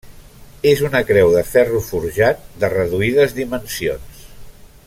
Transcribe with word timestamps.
És 0.69 0.79
una 0.87 1.01
creu 1.09 1.29
de 1.35 1.43
ferro 1.51 1.81
forjat 1.89 2.41
de 2.65 2.73
reduïdes 2.75 3.37
dimensions. 3.43 4.29